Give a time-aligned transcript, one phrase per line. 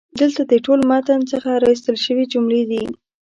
[0.19, 2.83] دلته د ټول متن څخه را ایستل شوي جملې دي: